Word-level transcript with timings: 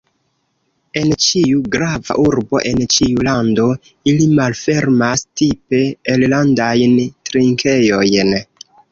En 0.99 1.09
ĉiu 1.23 1.57
grava 1.73 2.15
urbo, 2.21 2.61
en 2.69 2.79
ĉiu 2.95 3.25
lando, 3.27 3.65
ili 4.13 4.25
malfermas 4.39 5.23
“tipe 5.41 5.81
irlandajn 6.15 6.95
trinkejojn. 7.31 8.33